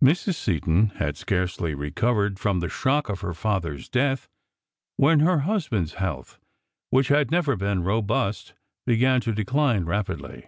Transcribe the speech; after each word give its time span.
Mrs. 0.00 0.34
Seton 0.36 0.90
had 1.00 1.16
scarcely 1.16 1.74
recovered 1.74 2.38
from 2.38 2.60
the 2.60 2.68
shock 2.68 3.08
of 3.08 3.20
her 3.22 3.34
father's 3.34 3.88
death 3.88 4.28
when 4.96 5.18
her 5.18 5.40
husband's 5.40 5.94
health, 5.94 6.38
which 6.90 7.08
had 7.08 7.32
never 7.32 7.56
been 7.56 7.82
robust, 7.82 8.54
began 8.86 9.20
to 9.22 9.32
decline 9.34 9.84
rapidly. 9.84 10.46